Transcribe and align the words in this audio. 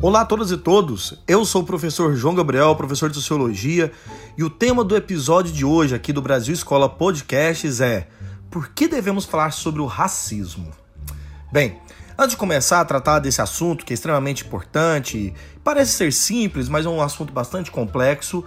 Olá 0.00 0.20
a 0.20 0.24
todas 0.24 0.52
e 0.52 0.56
todos, 0.56 1.20
eu 1.26 1.44
sou 1.44 1.62
o 1.62 1.66
professor 1.66 2.14
João 2.14 2.32
Gabriel, 2.32 2.76
professor 2.76 3.10
de 3.10 3.16
Sociologia, 3.16 3.90
e 4.36 4.44
o 4.44 4.48
tema 4.48 4.84
do 4.84 4.94
episódio 4.94 5.52
de 5.52 5.64
hoje 5.64 5.92
aqui 5.92 6.12
do 6.12 6.22
Brasil 6.22 6.54
Escola 6.54 6.88
Podcasts 6.88 7.80
é 7.80 8.06
Por 8.48 8.68
que 8.68 8.86
devemos 8.86 9.24
falar 9.24 9.50
sobre 9.50 9.80
o 9.82 9.86
racismo? 9.86 10.70
Bem, 11.50 11.78
antes 12.16 12.30
de 12.30 12.36
começar 12.36 12.80
a 12.80 12.84
tratar 12.84 13.18
desse 13.18 13.42
assunto 13.42 13.84
que 13.84 13.92
é 13.92 13.94
extremamente 13.94 14.46
importante, 14.46 15.34
parece 15.64 15.94
ser 15.94 16.12
simples, 16.12 16.68
mas 16.68 16.86
é 16.86 16.88
um 16.88 17.02
assunto 17.02 17.32
bastante 17.32 17.68
complexo, 17.68 18.44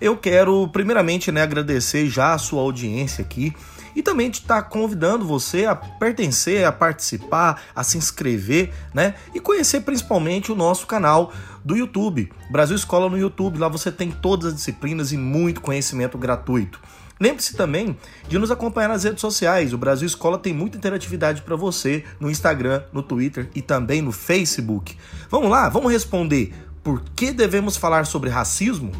eu 0.00 0.16
quero 0.16 0.66
primeiramente 0.68 1.30
né, 1.30 1.42
agradecer 1.42 2.08
já 2.08 2.32
a 2.32 2.38
sua 2.38 2.62
audiência 2.62 3.20
aqui 3.22 3.54
e 3.94 4.02
também 4.02 4.30
estar 4.30 4.62
tá 4.62 4.68
convidando 4.68 5.24
você 5.24 5.66
a 5.66 5.74
pertencer, 5.74 6.64
a 6.64 6.72
participar, 6.72 7.62
a 7.74 7.82
se 7.82 7.98
inscrever, 7.98 8.72
né? 8.92 9.14
E 9.34 9.40
conhecer 9.40 9.80
principalmente 9.80 10.52
o 10.52 10.54
nosso 10.54 10.86
canal 10.86 11.32
do 11.64 11.76
YouTube, 11.76 12.30
Brasil 12.50 12.76
Escola 12.76 13.08
no 13.08 13.18
YouTube. 13.18 13.58
Lá 13.58 13.68
você 13.68 13.90
tem 13.90 14.10
todas 14.10 14.48
as 14.48 14.54
disciplinas 14.54 15.12
e 15.12 15.16
muito 15.16 15.60
conhecimento 15.60 16.18
gratuito. 16.18 16.80
Lembre-se 17.18 17.56
também 17.56 17.96
de 18.28 18.38
nos 18.38 18.50
acompanhar 18.50 18.88
nas 18.88 19.04
redes 19.04 19.20
sociais. 19.20 19.72
O 19.72 19.78
Brasil 19.78 20.06
Escola 20.06 20.36
tem 20.36 20.52
muita 20.52 20.76
interatividade 20.76 21.42
para 21.42 21.54
você 21.54 22.04
no 22.18 22.30
Instagram, 22.30 22.82
no 22.92 23.02
Twitter 23.02 23.48
e 23.54 23.62
também 23.62 24.02
no 24.02 24.12
Facebook. 24.12 24.96
Vamos 25.30 25.48
lá, 25.48 25.68
vamos 25.68 25.92
responder. 25.92 26.52
Por 26.82 27.02
que 27.14 27.32
devemos 27.32 27.76
falar 27.76 28.04
sobre 28.04 28.28
racismo? 28.28 28.92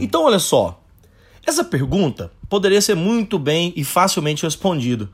Então, 0.00 0.24
olha 0.24 0.38
só. 0.38 0.82
Essa 1.46 1.64
pergunta 1.64 2.30
poderia 2.48 2.80
ser 2.80 2.94
muito 2.94 3.38
bem 3.38 3.72
e 3.76 3.84
facilmente 3.84 4.44
respondida. 4.44 5.08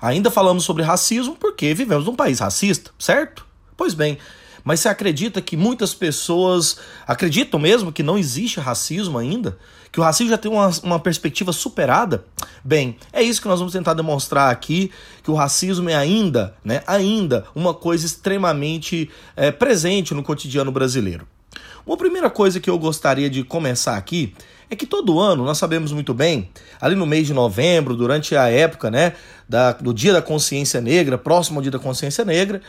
Ainda 0.00 0.30
falamos 0.30 0.64
sobre 0.64 0.82
racismo 0.82 1.36
porque 1.36 1.74
vivemos 1.74 2.06
num 2.06 2.14
país 2.14 2.40
racista, 2.40 2.90
certo? 2.98 3.44
Pois 3.76 3.94
bem, 3.94 4.18
mas 4.64 4.80
você 4.80 4.88
acredita 4.88 5.40
que 5.40 5.56
muitas 5.56 5.94
pessoas 5.94 6.78
acreditam 7.06 7.58
mesmo 7.58 7.92
que 7.92 8.02
não 8.02 8.18
existe 8.18 8.60
racismo 8.60 9.18
ainda? 9.18 9.58
Que 9.90 9.98
o 9.98 10.02
racismo 10.02 10.30
já 10.30 10.38
tem 10.38 10.50
uma, 10.50 10.70
uma 10.82 11.00
perspectiva 11.00 11.52
superada? 11.52 12.24
Bem, 12.62 12.96
é 13.12 13.22
isso 13.22 13.40
que 13.40 13.48
nós 13.48 13.58
vamos 13.58 13.72
tentar 13.72 13.94
demonstrar 13.94 14.52
aqui, 14.52 14.90
que 15.22 15.30
o 15.30 15.34
racismo 15.34 15.88
é 15.88 15.94
ainda, 15.94 16.54
né, 16.62 16.82
ainda 16.86 17.46
uma 17.54 17.72
coisa 17.72 18.04
extremamente 18.04 19.10
é, 19.34 19.50
presente 19.50 20.12
no 20.12 20.22
cotidiano 20.22 20.70
brasileiro. 20.70 21.26
Uma 21.88 21.96
primeira 21.96 22.28
coisa 22.28 22.60
que 22.60 22.68
eu 22.68 22.78
gostaria 22.78 23.30
de 23.30 23.42
começar 23.42 23.96
aqui 23.96 24.34
é 24.70 24.76
que 24.76 24.86
todo 24.86 25.18
ano 25.18 25.44
nós 25.44 25.58
sabemos 25.58 25.92
muito 25.92 26.12
bem, 26.12 26.50
ali 26.80 26.94
no 26.94 27.06
mês 27.06 27.26
de 27.26 27.32
novembro, 27.32 27.96
durante 27.96 28.36
a 28.36 28.48
época 28.48 28.90
né, 28.90 29.14
da, 29.48 29.72
do 29.72 29.94
Dia 29.94 30.12
da 30.12 30.22
Consciência 30.22 30.80
Negra, 30.80 31.16
próximo 31.16 31.58
ao 31.58 31.62
Dia 31.62 31.72
da 31.72 31.78
Consciência 31.78 32.24
Negra, 32.24 32.60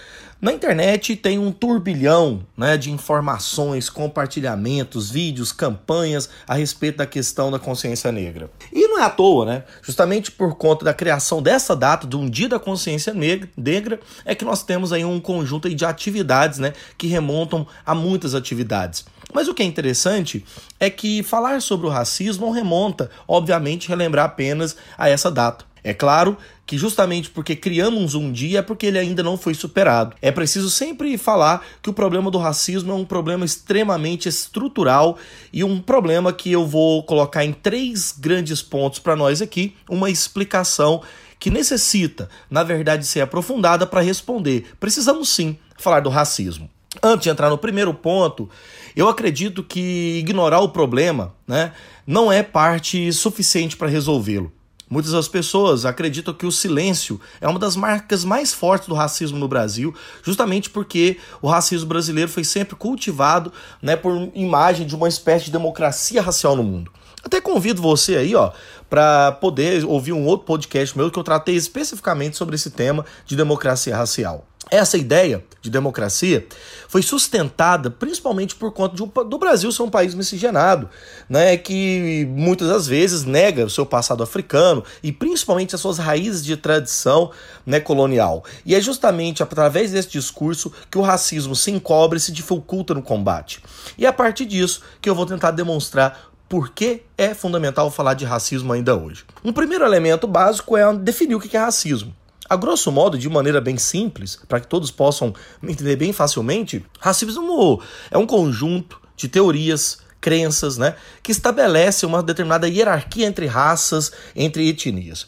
na 0.42 0.54
internet 0.54 1.18
tem 1.18 1.38
um 1.38 1.52
turbilhão 1.52 2.46
né, 2.56 2.78
de 2.78 2.90
informações, 2.90 3.90
compartilhamentos, 3.90 5.12
vídeos, 5.12 5.52
campanhas 5.52 6.30
a 6.48 6.54
respeito 6.54 7.00
da 7.00 7.06
questão 7.06 7.52
da 7.52 7.60
consciência 7.60 8.10
negra. 8.10 8.50
E 8.72 8.88
não 8.88 9.00
é 9.00 9.04
à 9.04 9.10
toa, 9.10 9.46
né? 9.46 9.64
Justamente 9.82 10.32
por 10.32 10.56
conta 10.56 10.86
da 10.86 10.94
criação 10.94 11.42
dessa 11.42 11.76
data, 11.76 12.08
de 12.08 12.16
um 12.16 12.30
Dia 12.30 12.48
da 12.48 12.60
Consciência 12.60 13.14
Negra, 13.14 14.00
é 14.24 14.34
que 14.34 14.46
nós 14.46 14.64
temos 14.64 14.94
aí 14.94 15.04
um 15.04 15.20
conjunto 15.20 15.70
de 15.74 15.84
atividades 15.84 16.58
né, 16.58 16.72
que 16.98 17.08
remontam 17.08 17.68
a 17.86 17.94
muitas 17.94 18.34
atividades. 18.34 19.04
Mas 19.34 19.48
o 19.48 19.54
que 19.54 19.64
é 19.64 19.66
interessante 19.66 20.44
é 20.80 20.90
que 20.90 21.22
falar 21.24 21.62
sobre 21.62 21.88
o 21.88 21.90
racismo 21.90 22.52
remonta, 22.52 23.10
obviamente, 23.28 23.88
relembrar 23.88 24.26
apenas 24.26 24.76
a 24.98 25.10
essa 25.10 25.30
data. 25.30 25.70
É 25.84 25.94
claro 25.94 26.38
que 26.66 26.78
justamente 26.78 27.30
porque 27.30 27.56
criamos 27.56 28.14
um 28.14 28.32
dia 28.32 28.60
é 28.60 28.62
porque 28.62 28.86
ele 28.86 29.00
ainda 29.00 29.24
não 29.24 29.38
foi 29.38 29.54
superado. 29.54 30.16
É 30.22 30.32
preciso 30.32 30.70
sempre 30.70 31.18
falar 31.18 31.66
que 31.82 31.90
o 31.90 31.94
problema 31.94 32.30
do 32.30 32.38
racismo 32.38 32.92
é 32.92 32.96
um 32.96 33.06
problema 33.06 33.46
extremamente 33.46 34.28
estrutural 34.30 35.18
e 35.52 35.64
um 35.64 35.80
problema 35.80 36.34
que 36.34 36.52
eu 36.52 36.68
vou 36.68 37.04
colocar 37.04 37.46
em 37.46 37.54
três 37.54 38.14
grandes 38.18 38.62
pontos 38.62 39.00
para 39.00 39.16
nós 39.16 39.42
aqui, 39.42 39.76
uma 39.90 40.10
explicação 40.10 41.02
que 41.40 41.50
necessita, 41.50 42.30
na 42.52 42.64
verdade, 42.64 43.06
ser 43.06 43.22
aprofundada 43.22 43.88
para 43.88 44.02
responder. 44.02 44.66
Precisamos 44.80 45.30
sim 45.30 45.58
falar 45.78 46.02
do 46.02 46.10
racismo. 46.10 46.70
Antes 47.04 47.24
de 47.24 47.30
entrar 47.30 47.50
no 47.50 47.58
primeiro 47.58 47.94
ponto, 47.94 48.50
eu 48.96 49.08
acredito 49.08 49.64
que 49.64 50.18
ignorar 50.20 50.60
o 50.60 50.70
problema 50.70 51.36
né, 51.48 51.72
não 52.06 52.32
é 52.32 52.42
parte 52.42 53.14
suficiente 53.14 53.78
para 53.78 53.88
resolvê-lo. 53.88 54.52
Muitas 54.90 55.12
das 55.12 55.28
pessoas 55.28 55.86
acreditam 55.86 56.34
que 56.34 56.48
o 56.48 56.52
silêncio 56.52 57.22
é 57.40 57.48
uma 57.48 57.60
das 57.60 57.76
marcas 57.76 58.26
mais 58.26 58.52
fortes 58.52 58.88
do 58.88 58.96
racismo 58.96 59.38
no 59.38 59.48
Brasil, 59.48 59.94
justamente 60.24 60.68
porque 60.68 61.20
o 61.44 61.48
racismo 61.48 61.88
brasileiro 61.88 62.30
foi 62.30 62.44
sempre 62.44 62.76
cultivado 62.76 63.54
né, 63.84 63.96
por 63.96 64.32
imagem 64.34 64.88
de 64.88 64.96
uma 64.96 65.08
espécie 65.08 65.46
de 65.46 65.52
democracia 65.52 66.24
racial 66.24 66.56
no 66.56 66.64
mundo. 66.64 66.92
Até 67.24 67.40
convido 67.40 67.84
você 67.84 68.16
aí, 68.16 68.34
ó, 68.34 68.52
para 68.90 69.34
poder 69.34 69.86
ouvir 69.86 70.14
um 70.14 70.26
outro 70.26 70.48
podcast 70.48 70.98
meu 70.98 71.12
que 71.12 71.20
eu 71.20 71.24
tratei 71.24 71.56
especificamente 71.56 72.36
sobre 72.36 72.56
esse 72.56 72.72
tema 72.72 73.06
de 73.28 73.36
democracia 73.36 73.96
racial. 73.96 74.49
Essa 74.72 74.98
ideia 74.98 75.44
de 75.62 75.70
democracia 75.70 76.48
foi 76.88 77.02
sustentada 77.02 77.90
principalmente 77.90 78.56
por 78.56 78.72
conta 78.72 78.96
de 78.96 79.04
um, 79.04 79.08
do 79.08 79.38
Brasil 79.38 79.72
ser 79.72 79.84
um 79.84 79.90
país 79.90 80.14
miscigenado, 80.14 80.90
né, 81.28 81.58
que 81.58 82.28
muitas 82.30 82.68
das 82.68 82.88
vezes 82.88 83.24
nega 83.24 83.66
o 83.66 83.70
seu 83.70 83.86
passado 83.86 84.24
africano 84.24 84.84
e 85.04 85.12
principalmente 85.12 85.76
as 85.76 85.82
suas 85.82 85.98
raízes 85.98 86.44
de 86.44 86.56
tradição 86.56 87.32
né, 87.66 87.80
colonial. 87.80 88.44
E 88.66 88.76
é 88.76 88.82
justamente 88.82 89.44
através 89.44 89.92
desse 89.92 90.10
discurso 90.10 90.72
que 90.90 90.98
o 90.98 91.02
racismo 91.02 91.56
se 91.56 91.72
encobre 91.72 92.18
e 92.18 92.22
se 92.22 92.32
dificulta 92.32 92.94
no 92.94 93.02
combate. 93.02 93.62
E 93.98 94.06
é 94.06 94.10
a 94.10 94.14
partir 94.14 94.46
disso 94.46 94.82
que 95.02 95.10
eu 95.10 95.16
vou 95.16 95.26
tentar 95.26 95.52
demonstrar 95.52 96.30
por 96.48 96.70
que 96.70 97.04
é 97.16 97.36
fundamental 97.36 97.92
falar 97.92 98.16
de 98.16 98.26
racismo 98.26 98.74
ainda 98.74 98.96
hoje. 98.96 99.24
Um 99.44 99.54
primeiro 99.54 99.86
elemento 99.86 100.26
básico 100.26 100.76
é 100.76 100.92
definir 100.96 101.36
o 101.36 101.40
que 101.40 101.56
é 101.56 101.60
racismo. 101.60 102.14
A 102.50 102.56
grosso 102.56 102.92
modo, 102.92 103.18
de 103.18 103.30
maneira 103.30 103.62
bem 103.62 103.78
simples, 103.78 104.40
para 104.48 104.60
que 104.60 104.68
todos 104.68 104.90
possam 104.90 105.34
entender 105.62 105.96
bem 105.96 106.12
facilmente, 106.12 106.84
racismo 107.00 107.82
é 108.10 108.18
um 108.18 108.26
conjunto 108.26 109.00
de 109.16 109.28
teorias, 109.28 110.00
crenças, 110.20 110.78
né, 110.78 110.96
que 111.22 111.32
estabelece 111.32 112.06
uma 112.06 112.22
determinada 112.24 112.68
hierarquia 112.68 113.26
entre 113.26 113.46
raças, 113.46 114.12
entre 114.36 114.68
etnias. 114.68 115.28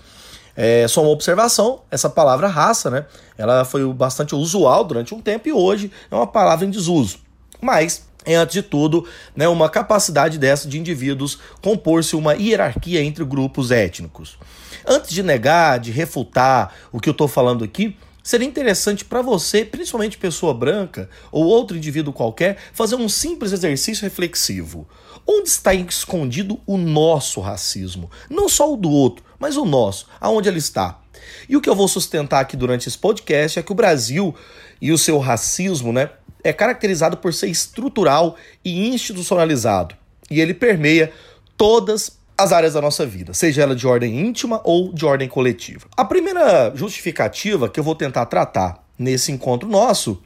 É 0.55 0.87
só 0.87 1.01
uma 1.01 1.11
observação, 1.11 1.81
essa 1.89 2.09
palavra 2.09 2.47
raça, 2.47 2.89
né, 2.89 3.05
ela 3.37 3.63
foi 3.63 3.85
bastante 3.93 4.35
usual 4.35 4.83
durante 4.83 5.13
um 5.13 5.21
tempo 5.21 5.47
e 5.47 5.53
hoje 5.53 5.91
é 6.09 6.15
uma 6.15 6.27
palavra 6.27 6.65
em 6.65 6.69
desuso. 6.69 7.19
Mas 7.61 8.05
é, 8.25 8.35
antes 8.35 8.53
de 8.53 8.61
tudo, 8.61 9.07
né, 9.35 9.47
uma 9.47 9.69
capacidade 9.69 10.37
dessa 10.37 10.67
de 10.67 10.79
indivíduos 10.79 11.39
compor-se 11.61 12.15
uma 12.15 12.33
hierarquia 12.33 13.01
entre 13.01 13.23
grupos 13.25 13.71
étnicos. 13.71 14.37
Antes 14.85 15.11
de 15.11 15.23
negar, 15.23 15.79
de 15.79 15.91
refutar 15.91 16.73
o 16.91 16.99
que 16.99 17.09
eu 17.09 17.13
estou 17.13 17.27
falando 17.27 17.63
aqui, 17.63 17.95
seria 18.23 18.47
interessante 18.47 19.03
para 19.03 19.21
você, 19.21 19.65
principalmente 19.65 20.17
pessoa 20.17 20.53
branca 20.53 21.09
ou 21.31 21.45
outro 21.45 21.77
indivíduo 21.77 22.13
qualquer, 22.13 22.57
fazer 22.73 22.95
um 22.95 23.09
simples 23.09 23.51
exercício 23.51 24.03
reflexivo. 24.03 24.87
Onde 25.27 25.49
está 25.49 25.73
escondido 25.73 26.59
o 26.65 26.77
nosso 26.77 27.41
racismo? 27.41 28.09
Não 28.29 28.49
só 28.49 28.73
o 28.73 28.77
do 28.77 28.89
outro, 28.89 29.23
mas 29.39 29.55
o 29.55 29.65
nosso. 29.65 30.07
Aonde 30.19 30.49
ele 30.49 30.57
está? 30.57 30.99
E 31.47 31.55
o 31.55 31.61
que 31.61 31.69
eu 31.69 31.75
vou 31.75 31.87
sustentar 31.87 32.39
aqui 32.39 32.57
durante 32.57 32.87
esse 32.87 32.97
podcast 32.97 33.59
é 33.59 33.63
que 33.63 33.71
o 33.71 33.75
Brasil 33.75 34.33
e 34.81 34.91
o 34.91 34.97
seu 34.97 35.19
racismo, 35.19 35.93
né, 35.93 36.09
é 36.43 36.53
caracterizado 36.53 37.17
por 37.17 37.33
ser 37.33 37.47
estrutural 37.47 38.35
e 38.63 38.89
institucionalizado. 38.89 39.95
E 40.29 40.39
ele 40.39 40.53
permeia 40.53 41.11
todas 41.57 42.19
as 42.37 42.51
áreas 42.51 42.73
da 42.73 42.81
nossa 42.81 43.05
vida, 43.05 43.33
seja 43.33 43.61
ela 43.61 43.75
de 43.75 43.85
ordem 43.85 44.19
íntima 44.19 44.61
ou 44.63 44.91
de 44.91 45.05
ordem 45.05 45.29
coletiva. 45.29 45.85
A 45.95 46.03
primeira 46.03 46.71
justificativa 46.75 47.69
que 47.69 47.79
eu 47.79 47.83
vou 47.83 47.93
tentar 47.93 48.25
tratar 48.25 48.83
nesse 48.97 49.31
encontro 49.31 49.69
nosso 49.69 50.21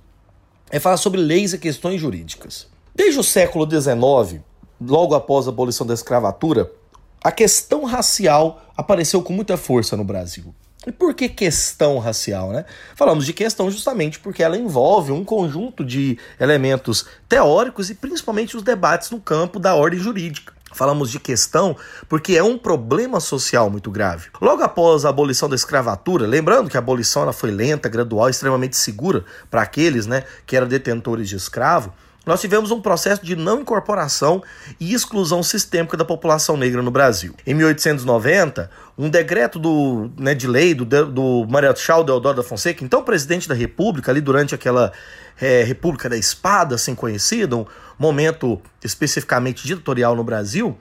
é 0.70 0.80
falar 0.80 0.98
sobre 0.98 1.20
leis 1.20 1.54
e 1.54 1.58
questões 1.58 2.00
jurídicas. 2.00 2.68
Desde 2.94 3.20
o 3.20 3.24
século 3.24 3.70
XIX, 3.70 4.42
logo 4.80 5.14
após 5.14 5.48
a 5.48 5.50
abolição 5.50 5.86
da 5.86 5.94
escravatura, 5.94 6.72
a 7.24 7.32
questão 7.32 7.84
racial 7.84 8.62
apareceu 8.78 9.22
com 9.22 9.34
muita 9.34 9.58
força 9.58 9.98
no 9.98 10.04
Brasil. 10.04 10.54
E 10.86 10.92
por 10.92 11.14
que 11.14 11.28
questão 11.28 11.98
racial, 11.98 12.52
né? 12.52 12.66
Falamos 12.96 13.26
de 13.26 13.34
questão 13.34 13.72
justamente 13.72 14.20
porque 14.20 14.44
ela 14.44 14.58
envolve 14.58 15.12
um 15.12 15.26
conjunto 15.26 15.84
de 15.84 16.18
elementos 16.40 17.06
teóricos 17.28 17.90
e 17.90 17.96
principalmente 17.96 18.56
os 18.56 18.62
debates 18.64 19.10
no 19.10 19.20
campo 19.20 19.60
da 19.60 19.74
ordem 19.74 20.00
jurídica. 20.00 20.54
Falamos 20.76 21.10
de 21.10 21.20
questão 21.20 21.76
porque 22.10 22.36
é 22.36 22.44
um 22.44 22.58
problema 22.58 23.22
social 23.22 23.70
muito 23.70 23.90
grave. 23.90 24.28
Logo 24.42 24.62
após 24.62 25.06
a 25.06 25.10
abolição 25.10 25.48
da 25.48 25.56
escravatura, 25.56 26.28
lembrando 26.28 26.70
que 26.70 26.76
a 26.76 26.80
abolição 26.80 27.22
ela 27.22 27.32
foi 27.32 27.50
lenta, 27.50 27.88
gradual, 27.88 28.30
extremamente 28.30 28.76
segura 28.76 29.24
para 29.50 29.62
aqueles 29.62 30.06
né, 30.06 30.26
que 30.46 30.56
eram 30.56 30.68
detentores 30.68 31.30
de 31.30 31.38
escravo, 31.38 31.94
nós 32.26 32.42
tivemos 32.42 32.72
um 32.72 32.82
processo 32.82 33.24
de 33.24 33.36
não 33.36 33.62
incorporação 33.62 34.44
e 34.80 34.94
exclusão 34.94 35.44
sistêmica 35.44 35.96
da 35.96 36.04
população 36.04 36.58
negra 36.58 36.82
no 36.82 36.90
Brasil. 36.90 37.36
Em 37.46 37.54
1890, 37.54 38.70
um 38.98 39.10
decreto 39.10 39.60
do, 39.60 40.10
né, 40.18 40.34
de 40.34 40.48
lei 40.48 40.74
do, 40.74 40.86
do 40.86 41.46
Marechal 41.48 42.04
Deodoro 42.04 42.38
da 42.38 42.44
Fonseca, 42.44 42.84
então 42.84 43.04
presidente 43.04 43.48
da 43.48 43.54
República, 43.54 44.12
ali 44.12 44.22
durante 44.22 44.56
aquela 44.56 44.92
é, 45.40 45.64
República 45.64 46.10
da 46.10 46.18
Espada, 46.18 46.76
assim 46.76 46.96
conhecida, 46.96 47.56
um 47.56 47.66
momento 48.00 48.60
especificamente 48.84 49.68
ditatorial 49.68 50.16
no 50.16 50.24
Brasil, 50.24 50.78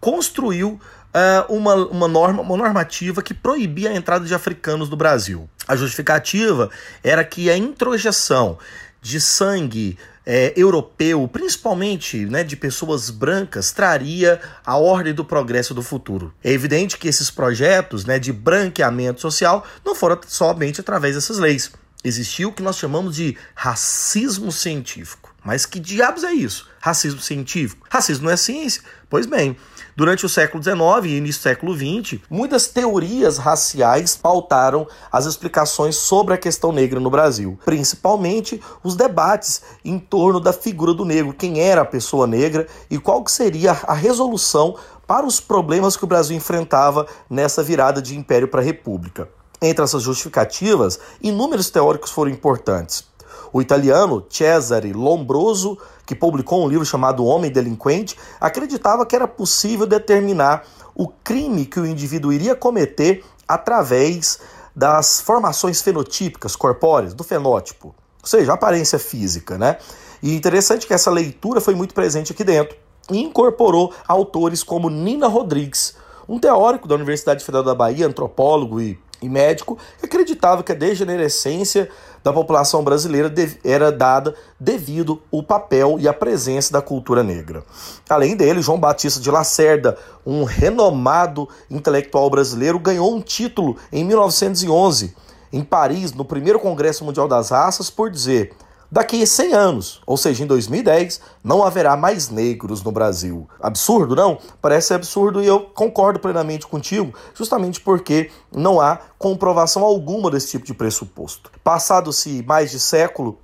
construiu 0.00 0.78
uh, 1.14 1.52
uma, 1.54 1.74
uma, 1.74 2.08
norma, 2.08 2.42
uma 2.42 2.56
normativa 2.56 3.22
que 3.22 3.32
proibia 3.32 3.90
a 3.90 3.94
entrada 3.94 4.26
de 4.26 4.34
africanos 4.34 4.90
no 4.90 4.96
Brasil. 4.96 5.48
A 5.66 5.76
justificativa 5.76 6.68
era 7.02 7.24
que 7.24 7.48
a 7.48 7.56
introjeção 7.56 8.58
de 9.04 9.20
sangue 9.20 9.98
é, 10.24 10.54
europeu, 10.56 11.28
principalmente 11.28 12.24
né, 12.24 12.42
de 12.42 12.56
pessoas 12.56 13.10
brancas, 13.10 13.70
traria 13.70 14.40
a 14.64 14.78
ordem 14.78 15.12
do 15.12 15.22
progresso 15.22 15.74
do 15.74 15.82
futuro. 15.82 16.32
É 16.42 16.50
evidente 16.50 16.96
que 16.96 17.06
esses 17.06 17.30
projetos 17.30 18.06
né, 18.06 18.18
de 18.18 18.32
branqueamento 18.32 19.20
social 19.20 19.66
não 19.84 19.94
foram 19.94 20.18
somente 20.26 20.80
através 20.80 21.14
dessas 21.14 21.38
leis. 21.38 21.70
Existiu 22.02 22.48
o 22.48 22.52
que 22.52 22.62
nós 22.62 22.78
chamamos 22.78 23.14
de 23.14 23.36
racismo 23.54 24.50
científico. 24.50 25.34
Mas 25.44 25.66
que 25.66 25.78
diabos 25.78 26.24
é 26.24 26.32
isso? 26.32 26.66
Racismo 26.80 27.20
científico? 27.20 27.86
Racismo 27.90 28.24
não 28.24 28.32
é 28.32 28.36
ciência? 28.38 28.82
Pois 29.10 29.26
bem, 29.26 29.54
Durante 29.96 30.26
o 30.26 30.28
século 30.28 30.60
XIX 30.60 30.78
e 31.04 31.16
início 31.18 31.40
do 31.40 31.44
século 31.44 31.72
XX, 31.76 32.20
muitas 32.28 32.66
teorias 32.66 33.38
raciais 33.38 34.16
pautaram 34.16 34.88
as 35.10 35.24
explicações 35.24 35.94
sobre 35.94 36.34
a 36.34 36.38
questão 36.38 36.72
negra 36.72 36.98
no 36.98 37.08
Brasil, 37.08 37.56
principalmente 37.64 38.60
os 38.82 38.96
debates 38.96 39.62
em 39.84 40.00
torno 40.00 40.40
da 40.40 40.52
figura 40.52 40.92
do 40.92 41.04
negro, 41.04 41.32
quem 41.32 41.60
era 41.60 41.82
a 41.82 41.86
pessoa 41.86 42.26
negra 42.26 42.66
e 42.90 42.98
qual 42.98 43.22
que 43.22 43.30
seria 43.30 43.70
a 43.86 43.94
resolução 43.94 44.74
para 45.06 45.24
os 45.24 45.38
problemas 45.38 45.96
que 45.96 46.02
o 46.02 46.08
Brasil 46.08 46.36
enfrentava 46.36 47.06
nessa 47.30 47.62
virada 47.62 48.02
de 48.02 48.16
império 48.16 48.48
para 48.48 48.60
república. 48.60 49.28
Entre 49.62 49.84
essas 49.84 50.02
justificativas, 50.02 50.98
inúmeros 51.22 51.70
teóricos 51.70 52.10
foram 52.10 52.32
importantes. 52.32 53.04
O 53.54 53.62
italiano 53.62 54.26
Cesare 54.28 54.92
Lombroso, 54.92 55.78
que 56.04 56.16
publicou 56.16 56.64
um 56.64 56.68
livro 56.68 56.84
chamado 56.84 57.24
Homem 57.24 57.52
Delinquente, 57.52 58.16
acreditava 58.40 59.06
que 59.06 59.14
era 59.14 59.28
possível 59.28 59.86
determinar 59.86 60.64
o 60.92 61.06
crime 61.06 61.64
que 61.64 61.78
o 61.78 61.86
indivíduo 61.86 62.32
iria 62.32 62.56
cometer 62.56 63.24
através 63.46 64.40
das 64.74 65.20
formações 65.20 65.80
fenotípicas 65.80 66.56
corpóreas, 66.56 67.14
do 67.14 67.22
fenótipo, 67.22 67.94
ou 68.20 68.28
seja, 68.28 68.50
a 68.50 68.54
aparência 68.56 68.98
física, 68.98 69.56
né? 69.56 69.78
E 70.20 70.34
interessante 70.34 70.84
que 70.84 70.92
essa 70.92 71.12
leitura 71.12 71.60
foi 71.60 71.76
muito 71.76 71.94
presente 71.94 72.32
aqui 72.32 72.42
dentro 72.42 72.76
e 73.08 73.20
incorporou 73.22 73.94
autores 74.08 74.64
como 74.64 74.90
Nina 74.90 75.28
Rodrigues, 75.28 75.94
um 76.28 76.40
teórico 76.40 76.88
da 76.88 76.96
Universidade 76.96 77.44
Federal 77.44 77.62
da 77.62 77.74
Bahia, 77.74 78.08
antropólogo 78.08 78.80
e, 78.80 78.98
e 79.24 79.28
médico, 79.28 79.78
acreditava 80.02 80.62
que 80.62 80.72
a 80.72 80.74
degenerescência 80.74 81.88
da 82.22 82.32
população 82.32 82.82
brasileira 82.82 83.32
era 83.62 83.92
dada 83.92 84.34
devido 84.58 85.20
ao 85.32 85.42
papel 85.42 85.96
e 85.98 86.08
à 86.08 86.12
presença 86.12 86.72
da 86.72 86.80
cultura 86.80 87.22
negra. 87.22 87.64
Além 88.08 88.36
dele, 88.36 88.62
João 88.62 88.78
Batista 88.78 89.20
de 89.20 89.30
Lacerda, 89.30 89.98
um 90.24 90.44
renomado 90.44 91.48
intelectual 91.70 92.30
brasileiro, 92.30 92.78
ganhou 92.78 93.14
um 93.14 93.20
título 93.20 93.76
em 93.92 94.04
1911 94.04 95.14
em 95.52 95.62
Paris, 95.62 96.12
no 96.12 96.24
primeiro 96.24 96.58
Congresso 96.58 97.04
Mundial 97.04 97.28
das 97.28 97.50
Raças, 97.50 97.88
por 97.88 98.10
dizer: 98.10 98.52
Daqui 98.94 99.20
a 99.24 99.26
100 99.26 99.52
anos, 99.54 100.00
ou 100.06 100.16
seja, 100.16 100.44
em 100.44 100.46
2010, 100.46 101.20
não 101.42 101.64
haverá 101.64 101.96
mais 101.96 102.28
negros 102.28 102.80
no 102.80 102.92
Brasil. 102.92 103.48
Absurdo, 103.60 104.14
não? 104.14 104.38
Parece 104.62 104.94
absurdo 104.94 105.42
e 105.42 105.46
eu 105.48 105.62
concordo 105.62 106.20
plenamente 106.20 106.64
contigo, 106.64 107.12
justamente 107.34 107.80
porque 107.80 108.30
não 108.54 108.80
há 108.80 109.00
comprovação 109.18 109.82
alguma 109.82 110.30
desse 110.30 110.52
tipo 110.52 110.64
de 110.64 110.72
pressuposto. 110.72 111.50
Passado-se 111.64 112.44
mais 112.46 112.70
de 112.70 112.78
século, 112.78 113.40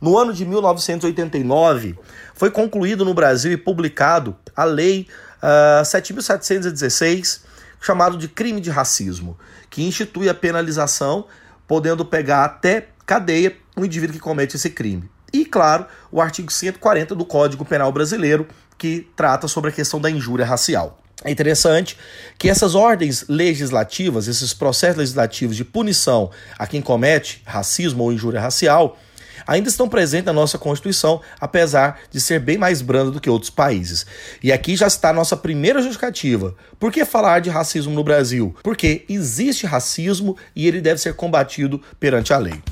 no 0.00 0.18
ano 0.18 0.32
de 0.32 0.44
1989, 0.44 1.96
foi 2.34 2.50
concluído 2.50 3.04
no 3.04 3.14
Brasil 3.14 3.52
e 3.52 3.56
publicado 3.56 4.34
a 4.56 4.64
Lei 4.64 5.06
uh, 5.36 5.78
ah, 5.78 5.82
7.716, 5.84 7.42
chamado 7.80 8.18
de 8.18 8.26
crime 8.26 8.60
de 8.60 8.70
racismo, 8.70 9.38
que 9.70 9.80
institui 9.86 10.28
a 10.28 10.34
penalização, 10.34 11.26
podendo 11.68 12.04
pegar 12.04 12.44
até 12.44 12.88
cadeia 13.06 13.56
o 13.82 13.86
indivíduo 13.86 14.14
que 14.14 14.20
comete 14.20 14.56
esse 14.56 14.70
crime. 14.70 15.08
E, 15.32 15.44
claro, 15.44 15.86
o 16.10 16.20
artigo 16.20 16.50
140 16.50 17.14
do 17.14 17.24
Código 17.24 17.64
Penal 17.64 17.92
Brasileiro, 17.92 18.46
que 18.76 19.08
trata 19.16 19.46
sobre 19.48 19.70
a 19.70 19.72
questão 19.72 20.00
da 20.00 20.10
injúria 20.10 20.46
racial. 20.46 20.98
É 21.24 21.30
interessante 21.30 21.98
que 22.38 22.48
essas 22.48 22.74
ordens 22.76 23.24
legislativas, 23.28 24.28
esses 24.28 24.54
processos 24.54 24.98
legislativos 24.98 25.56
de 25.56 25.64
punição 25.64 26.30
a 26.56 26.66
quem 26.66 26.80
comete 26.80 27.42
racismo 27.44 28.04
ou 28.04 28.12
injúria 28.12 28.40
racial, 28.40 28.96
ainda 29.44 29.68
estão 29.68 29.88
presentes 29.88 30.26
na 30.26 30.32
nossa 30.32 30.58
Constituição, 30.58 31.20
apesar 31.40 32.00
de 32.10 32.20
ser 32.20 32.38
bem 32.38 32.56
mais 32.56 32.80
branda 32.80 33.10
do 33.10 33.20
que 33.20 33.28
outros 33.28 33.50
países. 33.50 34.06
E 34.42 34.52
aqui 34.52 34.76
já 34.76 34.86
está 34.86 35.10
a 35.10 35.12
nossa 35.12 35.36
primeira 35.36 35.80
justificativa. 35.80 36.54
Por 36.78 36.92
que 36.92 37.04
falar 37.04 37.40
de 37.40 37.50
racismo 37.50 37.92
no 37.92 38.04
Brasil? 38.04 38.54
Porque 38.62 39.04
existe 39.08 39.66
racismo 39.66 40.36
e 40.54 40.68
ele 40.68 40.80
deve 40.80 41.00
ser 41.00 41.14
combatido 41.14 41.82
perante 41.98 42.32
a 42.32 42.38
lei. 42.38 42.62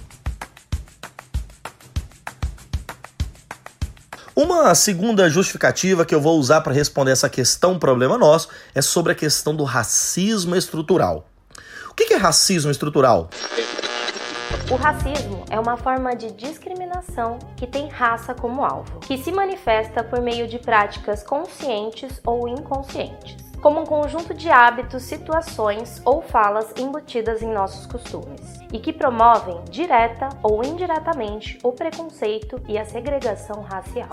Uma 4.38 4.74
segunda 4.74 5.30
justificativa 5.30 6.04
que 6.04 6.14
eu 6.14 6.20
vou 6.20 6.38
usar 6.38 6.60
para 6.60 6.74
responder 6.74 7.10
essa 7.10 7.26
questão, 7.26 7.78
problema 7.78 8.18
nosso, 8.18 8.50
é 8.74 8.82
sobre 8.82 9.12
a 9.12 9.14
questão 9.14 9.56
do 9.56 9.64
racismo 9.64 10.54
estrutural. 10.54 11.26
O 11.90 11.94
que 11.94 12.12
é 12.12 12.18
racismo 12.18 12.70
estrutural? 12.70 13.30
O 14.70 14.76
racismo 14.76 15.42
é 15.48 15.58
uma 15.58 15.78
forma 15.78 16.14
de 16.14 16.32
discriminação 16.32 17.38
que 17.56 17.66
tem 17.66 17.88
raça 17.88 18.34
como 18.34 18.62
alvo, 18.62 19.00
que 19.00 19.16
se 19.16 19.32
manifesta 19.32 20.04
por 20.04 20.20
meio 20.20 20.46
de 20.46 20.58
práticas 20.58 21.22
conscientes 21.22 22.20
ou 22.22 22.46
inconscientes 22.46 23.45
como 23.60 23.80
um 23.80 23.86
conjunto 23.86 24.34
de 24.34 24.48
hábitos, 24.48 25.02
situações 25.02 26.00
ou 26.04 26.22
falas 26.22 26.66
embutidas 26.78 27.42
em 27.42 27.52
nossos 27.52 27.86
costumes 27.86 28.40
e 28.72 28.78
que 28.78 28.92
promovem, 28.92 29.62
direta 29.70 30.28
ou 30.42 30.64
indiretamente, 30.64 31.58
o 31.62 31.72
preconceito 31.72 32.60
e 32.68 32.78
a 32.78 32.84
segregação 32.84 33.62
racial. 33.62 34.10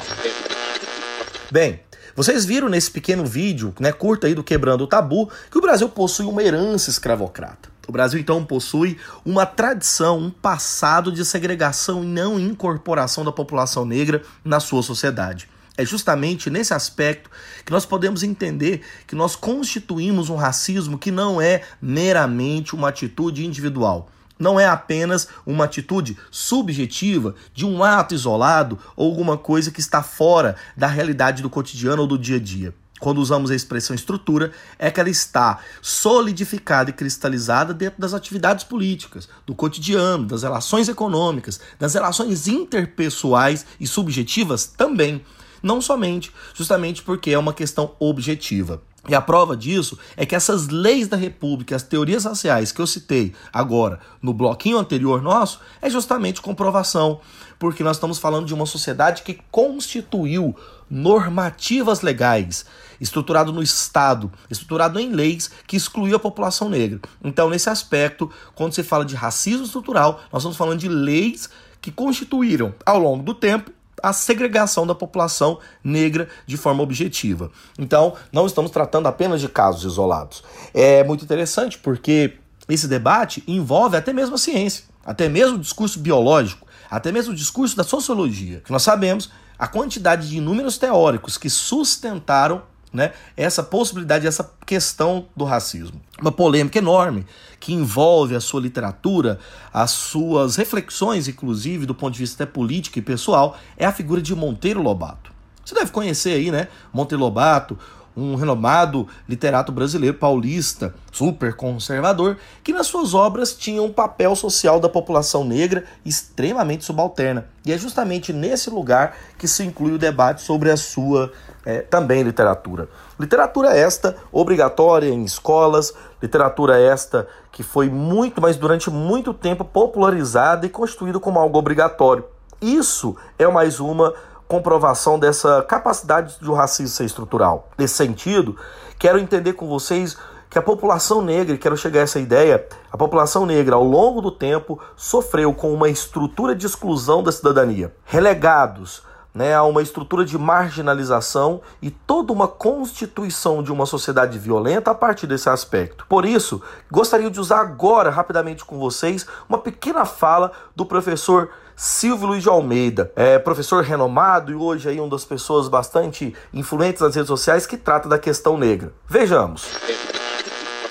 Bem, 1.52 1.82
vocês 2.16 2.46
viram 2.46 2.70
nesse 2.70 2.92
pequeno 2.92 3.26
vídeo, 3.26 3.74
né, 3.80 3.92
curto 3.92 4.26
aí 4.26 4.36
do 4.36 4.44
Quebrando 4.44 4.84
o 4.84 4.88
Tabu, 4.88 5.30
que 5.52 5.58
o 5.58 5.62
Brasil 5.62 5.90
possui 5.90 6.26
uma 6.26 6.44
herança 6.44 6.90
escravocrata. 6.90 7.70
O 7.88 7.92
Brasil 7.92 8.20
então 8.20 8.46
possui 8.46 8.98
uma 9.26 9.46
tradição, 9.46 10.18
um 10.18 10.30
passado 10.30 11.12
de 11.12 11.26
segregação 11.26 12.04
e 12.04 12.08
não 12.08 12.40
incorporação 12.40 13.26
da 13.26 13.32
população 13.32 13.86
negra 13.86 14.22
na 14.44 14.60
sua 14.60 14.82
sociedade. 14.82 15.50
É 15.76 15.84
justamente 15.84 16.52
nesse 16.52 16.74
aspecto 16.74 17.32
que 17.66 17.72
nós 17.72 17.86
podemos 17.86 18.22
entender 18.22 18.82
que 19.08 19.16
nós 19.16 19.36
constituímos 19.36 20.30
um 20.30 20.36
racismo 20.36 21.00
que 21.00 21.10
não 21.10 21.42
é 21.42 21.64
meramente 21.82 22.76
uma 22.76 22.90
atitude 22.90 23.44
individual. 23.44 24.10
Não 24.38 24.60
é 24.60 24.68
apenas 24.68 25.28
uma 25.46 25.66
atitude 25.66 26.18
subjetiva 26.30 27.34
de 27.54 27.66
um 27.66 27.84
ato 27.84 28.14
isolado 28.14 28.78
ou 28.96 29.10
alguma 29.10 29.38
coisa 29.38 29.72
que 29.72 29.80
está 29.80 30.04
fora 30.04 30.56
da 30.78 30.86
realidade 30.86 31.42
do 31.42 31.50
cotidiano 31.50 32.04
ou 32.04 32.08
do 32.08 32.20
dia 32.20 32.36
a 32.36 32.40
dia. 32.40 32.74
Quando 33.00 33.18
usamos 33.18 33.52
a 33.52 33.56
expressão 33.56 33.96
estrutura, 33.96 34.52
é 34.78 34.90
que 34.92 35.00
ela 35.00 35.10
está 35.10 35.60
solidificada 35.82 36.90
e 36.90 36.94
cristalizada 36.94 37.74
dentro 37.74 38.00
das 38.00 38.14
atividades 38.14 38.64
políticas, 38.64 39.28
do 39.46 39.56
cotidiano, 39.56 40.26
das 40.26 40.44
relações 40.44 40.88
econômicas, 40.88 41.60
das 41.80 41.96
relações 41.96 42.48
interpessoais 42.48 43.66
e 43.80 43.88
subjetivas 43.88 44.66
também 44.66 45.22
não 45.64 45.82
somente, 45.82 46.32
justamente 46.54 47.02
porque 47.02 47.32
é 47.32 47.40
uma 47.40 47.54
questão 47.54 47.96
objetiva. 48.00 48.82
E 49.08 49.14
a 49.14 49.22
prova 49.22 49.58
disso 49.58 49.98
é 50.16 50.26
que 50.26 50.36
essas 50.36 50.70
leis 50.70 51.10
da 51.10 51.18
República, 51.18 51.76
as 51.76 51.84
teorias 51.84 52.24
raciais 52.24 52.72
que 52.72 52.80
eu 52.80 52.88
citei 52.88 53.34
agora 53.52 54.00
no 54.22 54.34
bloquinho 54.34 54.78
anterior 54.78 55.22
nosso, 55.22 55.60
é 55.82 55.90
justamente 55.90 56.42
comprovação, 56.42 57.20
porque 57.60 57.84
nós 57.84 57.98
estamos 57.98 58.18
falando 58.18 58.46
de 58.46 58.54
uma 58.54 58.66
sociedade 58.66 59.24
que 59.24 59.40
constituiu 59.52 60.56
normativas 60.90 62.02
legais, 62.02 62.66
estruturado 63.02 63.52
no 63.52 63.62
Estado, 63.62 64.32
estruturado 64.50 64.98
em 64.98 65.12
leis 65.12 65.52
que 65.68 65.76
excluiu 65.76 66.16
a 66.16 66.20
população 66.20 66.70
negra. 66.70 67.02
Então, 67.22 67.50
nesse 67.50 67.70
aspecto, 67.70 68.32
quando 68.56 68.74
se 68.74 68.84
fala 68.84 69.04
de 69.04 69.16
racismo 69.16 69.66
estrutural, 69.66 70.22
nós 70.32 70.44
estamos 70.44 70.58
falando 70.58 70.80
de 70.80 70.88
leis 70.88 71.50
que 71.82 71.92
constituíram, 71.92 72.74
ao 72.86 73.00
longo 73.00 73.22
do 73.22 73.34
tempo, 73.34 73.70
a 74.04 74.12
segregação 74.12 74.86
da 74.86 74.94
população 74.94 75.60
negra 75.82 76.28
de 76.46 76.58
forma 76.58 76.84
objetiva. 76.84 77.50
Então, 77.80 78.16
não 78.34 78.46
estamos 78.46 78.70
tratando 78.70 79.08
apenas 79.08 79.40
de 79.40 79.48
casos 79.48 79.90
isolados. 79.90 80.44
É 80.74 81.02
muito 81.06 81.24
interessante 81.24 81.78
porque 81.78 82.34
esse 82.68 82.86
debate 82.86 83.42
envolve 83.48 83.96
até 83.96 84.12
mesmo 84.12 84.36
a 84.36 84.38
ciência, 84.38 84.84
até 85.06 85.30
mesmo 85.30 85.56
o 85.56 85.60
discurso 85.60 86.00
biológico. 86.00 86.68
até 86.94 87.12
mesmo 87.12 87.34
o 87.34 87.36
discurso 87.36 87.76
da 87.76 87.84
sociologia, 87.84 88.62
que 88.64 88.72
nós 88.72 88.84
sabemos 88.84 89.32
a 89.58 89.68
quantidade 89.68 90.30
de 90.30 90.38
inúmeros 90.38 90.78
teóricos 90.78 91.40
que 91.40 91.50
sustentaram 91.50 92.62
né, 92.94 93.12
essa 93.36 93.64
possibilidade, 93.64 94.28
essa 94.28 94.50
questão 94.66 95.26
do 95.36 95.44
racismo. 95.44 96.00
Uma 96.22 96.32
polêmica 96.32 96.78
enorme 96.78 97.26
que 97.60 97.74
envolve 97.74 98.36
a 98.36 98.40
sua 98.40 98.62
literatura, 98.62 99.40
as 99.74 99.92
suas 99.92 100.56
reflexões, 100.56 101.28
inclusive 101.28 101.86
do 101.86 101.96
ponto 101.96 102.14
de 102.14 102.20
vista 102.20 102.44
até 102.44 102.52
político 102.52 103.00
e 103.00 103.02
pessoal, 103.02 103.58
é 103.76 103.86
a 103.86 103.92
figura 103.92 104.22
de 104.22 104.36
Monteiro 104.36 104.82
Lobato. 104.82 105.34
Você 105.66 105.74
deve 105.74 105.92
conhecer 105.92 106.34
aí, 106.34 106.52
né? 106.52 106.68
Monteiro 106.94 107.24
Lobato, 107.24 107.80
um 108.16 108.36
renomado 108.36 109.08
literato 109.28 109.72
brasileiro 109.72 110.18
paulista, 110.18 110.94
super 111.12 111.56
conservador, 111.56 112.38
que 112.64 112.74
nas 112.74 112.88
suas 112.88 113.14
obras 113.14 113.54
tinha 113.54 113.82
um 113.82 113.92
papel 113.92 114.36
social 114.36 114.80
da 114.80 114.88
população 114.88 115.44
negra 115.44 115.84
extremamente 116.06 116.86
subalterna. 116.86 117.48
E 117.66 117.72
é 117.72 117.78
justamente 117.78 118.32
nesse 118.32 118.70
lugar 118.70 119.18
que 119.38 119.48
se 119.48 119.64
inclui 119.64 119.94
o 119.94 119.98
debate 119.98 120.42
sobre 120.42 120.70
a 120.70 120.78
sua 120.78 121.32
é, 121.66 121.82
também 121.82 122.24
literatura. 122.24 122.90
Literatura 123.20 123.76
esta 123.76 124.16
obrigatória 124.32 125.08
em 125.10 125.24
escolas, 125.24 125.94
literatura 126.22 126.80
esta 126.80 127.28
que 127.52 127.64
foi 127.64 127.90
muito, 127.90 128.42
mas 128.42 128.58
durante 128.58 128.90
muito 128.90 129.34
tempo 129.34 129.64
popularizada 129.64 130.66
e 130.66 130.70
constituída 130.70 131.20
como 131.20 131.40
algo 131.40 131.58
obrigatório. 131.58 132.26
Isso 132.62 133.16
é 133.38 133.48
mais 133.48 133.80
uma 133.80 134.14
comprovação 134.48 135.18
dessa 135.18 135.62
capacidade 135.64 136.38
do 136.40 136.54
racismo 136.54 136.96
ser 136.96 137.06
estrutural. 137.06 137.70
Nesse 137.78 137.96
sentido, 137.96 138.56
quero 139.00 139.20
entender 139.20 139.54
com 139.54 139.68
vocês 139.68 140.18
que 140.50 140.60
a 140.60 140.62
população 140.62 141.22
negra, 141.22 141.58
quero 141.58 141.76
chegar 141.76 142.02
a 142.02 142.04
essa 142.04 142.20
ideia, 142.20 142.64
a 142.92 142.98
população 142.98 143.46
negra 143.46 143.76
ao 143.76 143.84
longo 143.84 144.22
do 144.22 144.30
tempo 144.30 144.80
sofreu 144.96 145.52
com 145.54 145.74
uma 145.74 145.90
estrutura 145.90 146.56
de 146.56 146.68
exclusão 146.68 147.24
da 147.24 147.32
cidadania, 147.32 147.92
relegados 148.06 149.02
né, 149.34 149.56
a 149.56 149.64
uma 149.64 149.82
estrutura 149.82 150.24
de 150.24 150.38
marginalização 150.38 151.62
e 151.82 151.90
toda 151.90 152.32
uma 152.32 152.48
constituição 152.48 153.64
de 153.64 153.72
uma 153.72 153.86
sociedade 153.86 154.38
violenta 154.38 154.92
a 154.92 154.96
partir 154.96 155.26
desse 155.26 155.50
aspecto. 155.50 156.06
Por 156.08 156.26
isso, 156.26 156.62
gostaria 156.92 157.32
de 157.32 157.40
usar 157.40 157.62
agora, 157.62 158.10
rapidamente 158.10 158.64
com 158.64 158.78
vocês, 158.78 159.26
uma 159.50 159.58
pequena 159.58 160.06
fala 160.06 160.52
do 160.76 160.86
professor 160.86 161.50
Silvio 161.76 162.28
Luiz 162.28 162.44
de 162.44 162.50
Almeida, 162.50 163.12
é 163.16 163.40
professor 163.40 163.84
renomado 163.84 164.52
e 164.52 164.56
hoje 164.56 164.88
aí 164.90 165.00
uma 165.00 165.10
das 165.10 165.26
pessoas 165.26 165.68
bastante 165.68 166.36
influentes 166.54 167.02
nas 167.02 167.16
redes 167.16 167.28
sociais 167.28 167.66
que 167.66 167.78
trata 167.78 168.08
da 168.08 168.20
questão 168.20 168.58
negra. 168.58 168.94
Vejamos. 169.08 169.68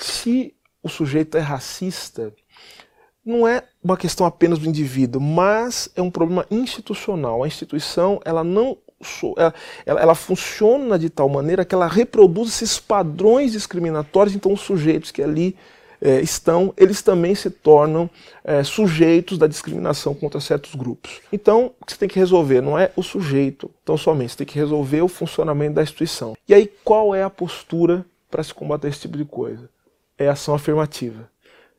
Se 0.01 0.53
o 0.81 0.89
sujeito 0.89 1.37
é 1.37 1.39
racista, 1.39 2.33
não 3.25 3.47
é 3.47 3.63
uma 3.83 3.97
questão 3.97 4.25
apenas 4.25 4.59
do 4.59 4.67
indivíduo, 4.67 5.21
mas 5.21 5.89
é 5.95 6.01
um 6.01 6.11
problema 6.11 6.45
institucional. 6.51 7.43
A 7.43 7.47
instituição, 7.47 8.19
ela 8.25 8.43
não 8.43 8.77
ela, 9.85 9.99
ela, 9.99 10.15
funciona 10.15 10.97
de 10.97 11.09
tal 11.09 11.27
maneira 11.27 11.65
que 11.65 11.75
ela 11.75 11.87
reproduz 11.87 12.49
esses 12.49 12.79
padrões 12.79 13.51
discriminatórios, 13.51 14.33
então 14.33 14.53
os 14.53 14.61
sujeitos 14.61 15.11
que 15.11 15.21
ali 15.21 15.57
é, 16.01 16.21
estão, 16.21 16.73
eles 16.77 17.01
também 17.01 17.35
se 17.35 17.49
tornam 17.49 18.09
é, 18.45 18.63
sujeitos 18.63 19.37
da 19.37 19.45
discriminação 19.45 20.13
contra 20.13 20.39
certos 20.39 20.73
grupos. 20.75 21.19
Então, 21.33 21.73
o 21.81 21.85
que 21.85 21.91
você 21.91 21.99
tem 21.99 22.07
que 22.07 22.19
resolver 22.19 22.61
não 22.61 22.79
é 22.79 22.91
o 22.95 23.03
sujeito, 23.03 23.69
então 23.83 23.97
somente, 23.97 24.31
você 24.31 24.37
tem 24.37 24.47
que 24.47 24.59
resolver 24.59 25.01
o 25.01 25.09
funcionamento 25.09 25.75
da 25.75 25.83
instituição. 25.83 26.33
E 26.47 26.53
aí, 26.53 26.71
qual 26.83 27.13
é 27.13 27.23
a 27.23 27.29
postura 27.29 28.05
para 28.31 28.41
se 28.41 28.53
combater 28.53 28.87
esse 28.87 29.01
tipo 29.01 29.17
de 29.17 29.25
coisa? 29.25 29.69
É 30.17 30.29
ação 30.29 30.55
afirmativa 30.55 31.32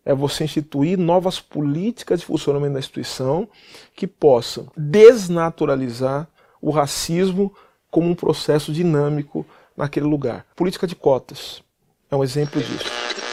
é 0.05 0.15
você 0.15 0.45
instituir 0.45 0.99
novas 0.99 1.41
políticas 1.41 2.21
de 2.21 2.27
funcionamento 2.27 2.75
da 2.75 2.79
instituição 2.79 3.49
que 3.97 4.07
possam 4.07 4.67
desnaturalizar 4.77 6.29
o 6.61 6.71
racismo 6.71 7.55
como 7.91 8.11
um 8.11 8.15
processo 8.15 8.73
dinâmico 8.73 9.47
naquele 9.77 10.07
lugar. 10.07 10.45
Política 10.55 10.87
de 10.87 10.95
cotas 10.95 11.63
é 12.11 12.17
um 12.17 12.23
exemplo 12.23 12.61
disso. 12.61 12.91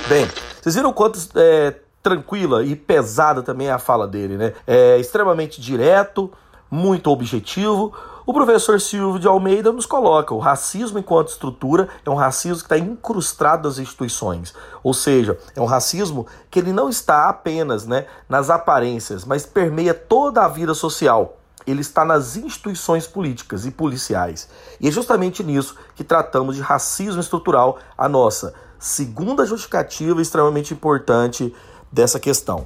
Bem, 0.07 0.27
vocês 0.61 0.75
viram 0.75 0.93
quanto 0.93 1.19
é, 1.35 1.75
tranquila 2.01 2.63
e 2.63 2.75
pesada 2.75 3.43
também 3.43 3.67
é 3.67 3.71
a 3.71 3.79
fala 3.79 4.07
dele, 4.07 4.37
né? 4.37 4.53
É 4.65 4.97
extremamente 4.97 5.61
direto, 5.61 6.31
muito 6.69 7.09
objetivo, 7.11 7.93
o 8.31 8.33
professor 8.33 8.79
Silvio 8.79 9.19
de 9.19 9.27
Almeida 9.27 9.73
nos 9.73 9.85
coloca: 9.85 10.33
o 10.33 10.39
racismo 10.39 10.97
enquanto 10.97 11.27
estrutura 11.27 11.89
é 12.05 12.09
um 12.09 12.15
racismo 12.15 12.59
que 12.59 12.73
está 12.73 12.77
incrustado 12.77 13.67
nas 13.67 13.77
instituições. 13.77 14.53
Ou 14.81 14.93
seja, 14.93 15.37
é 15.53 15.59
um 15.61 15.65
racismo 15.65 16.25
que 16.49 16.57
ele 16.57 16.71
não 16.71 16.87
está 16.87 17.27
apenas 17.27 17.85
né, 17.85 18.05
nas 18.29 18.49
aparências, 18.49 19.25
mas 19.25 19.45
permeia 19.45 19.93
toda 19.93 20.43
a 20.43 20.47
vida 20.47 20.73
social. 20.73 21.37
Ele 21.67 21.81
está 21.81 22.05
nas 22.05 22.37
instituições 22.37 23.05
políticas 23.05 23.65
e 23.65 23.71
policiais. 23.71 24.49
E 24.79 24.87
é 24.87 24.91
justamente 24.91 25.43
nisso 25.43 25.75
que 25.93 26.03
tratamos 26.03 26.55
de 26.55 26.61
racismo 26.61 27.19
estrutural, 27.19 27.79
a 27.97 28.07
nossa 28.07 28.53
segunda 28.79 29.45
justificativa 29.45 30.21
extremamente 30.21 30.73
importante 30.73 31.53
dessa 31.91 32.19
questão. 32.19 32.65